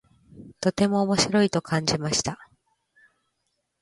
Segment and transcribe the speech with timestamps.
[0.59, 2.49] とても面白いと感じました。